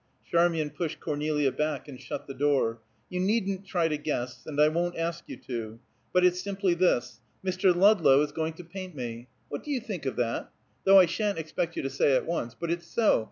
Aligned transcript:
Charmian 0.27 0.71
pushed 0.71 0.99
Cornelia 0.99 1.51
back 1.51 1.87
and 1.87 2.01
shut 2.01 2.25
the 2.25 2.33
door. 2.33 2.81
"You 3.07 3.19
needn't 3.19 3.67
try 3.67 3.87
to 3.87 3.99
guess, 3.99 4.47
and 4.47 4.59
I 4.59 4.67
won't 4.67 4.97
ask 4.97 5.23
you 5.27 5.37
to. 5.45 5.79
But 6.11 6.25
it's 6.25 6.41
simply 6.41 6.73
this: 6.73 7.21
Mr. 7.45 7.75
Ludlow 7.75 8.21
is 8.23 8.31
going 8.31 8.53
to 8.53 8.63
paint 8.63 8.95
me. 8.95 9.27
What 9.49 9.61
do 9.63 9.69
you 9.69 9.79
think 9.79 10.07
of 10.07 10.15
that? 10.15 10.49
Though 10.85 10.97
I 10.97 11.05
sha'n't 11.05 11.37
expect 11.37 11.75
you 11.75 11.83
to 11.83 11.89
say 11.91 12.15
at 12.15 12.25
once. 12.25 12.55
But 12.59 12.71
it's 12.71 12.87
so. 12.87 13.19